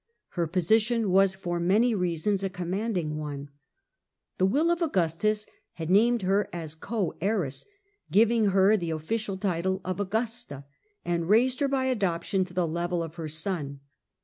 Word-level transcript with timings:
Her 0.29 0.47
position 0.47 1.11
was 1.11 1.35
for 1.35 1.59
many 1.59 1.93
reasons 1.93 2.43
a 2.43 2.49
commanding 2.49 3.17
one. 3.19 3.49
The 4.39 4.47
will 4.47 4.71
of 4.71 4.81
Augustus 4.81 5.45
had 5.73 5.91
named 5.91 6.23
her 6.23 6.49
as 6.51 6.73
co 6.73 7.13
heiress, 7.21 7.67
given 8.11 8.45
her 8.47 8.75
the 8.75 8.89
official 8.89 9.37
title 9.37 9.79
of 9.85 9.99
Augusta, 9.99 10.65
and 11.05 11.29
raised 11.29 11.59
called 11.59 11.69
her 11.69 11.77
by 11.77 11.85
adoption 11.85 12.43
to 12.45 12.53
the 12.55 12.65
level 12.67 13.03
of 13.03 13.13
her 13.13 13.27
son. 13.27 13.79